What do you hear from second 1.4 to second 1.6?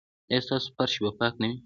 نه وي؟